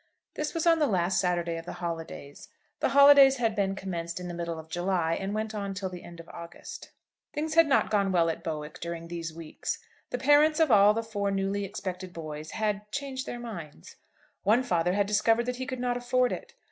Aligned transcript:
This 0.33 0.55
was 0.55 0.65
on 0.65 0.79
the 0.79 0.87
last 0.87 1.21
Saturday 1.21 1.57
of 1.57 1.65
the 1.67 1.73
holidays. 1.73 2.49
The 2.79 2.89
holidays 2.89 3.37
had 3.37 3.55
been 3.55 3.75
commenced 3.75 4.19
in 4.19 4.27
the 4.27 4.33
middle 4.33 4.57
of 4.57 4.67
July, 4.67 5.13
and 5.13 5.35
went 5.35 5.53
on 5.53 5.75
till 5.75 5.89
the 5.91 6.03
end 6.03 6.19
of 6.19 6.27
August. 6.29 6.89
Things 7.33 7.53
had 7.53 7.67
not 7.67 7.91
gone 7.91 8.11
well 8.11 8.27
at 8.27 8.43
Bowick 8.43 8.79
during 8.79 9.09
these 9.09 9.31
weeks. 9.31 9.77
The 10.09 10.17
parents 10.17 10.59
of 10.59 10.71
all 10.71 10.95
the 10.95 11.03
four 11.03 11.29
newly 11.29 11.65
expected 11.65 12.13
boys 12.13 12.49
had 12.49 12.91
changed 12.91 13.27
their 13.27 13.37
minds. 13.39 13.95
One 14.41 14.63
father 14.63 14.93
had 14.93 15.05
discovered 15.05 15.45
that 15.45 15.57
he 15.57 15.67
could 15.67 15.79
not 15.79 15.97
afford 15.97 16.31
it. 16.31 16.55